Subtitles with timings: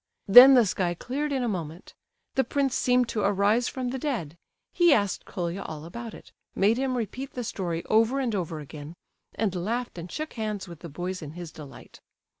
[0.27, 1.93] Then the sky cleared in a moment.
[2.33, 4.35] The prince seemed to arise from the dead;
[4.73, 8.95] he asked Colia all about it, made him repeat the story over and over again,
[9.35, 11.99] and laughed and shook hands with the boys in his delight.